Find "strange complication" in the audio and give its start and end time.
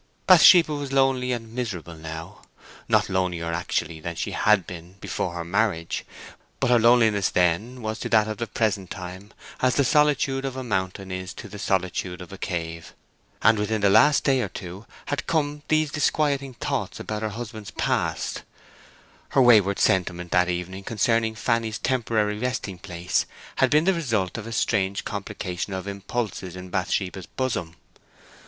24.51-25.73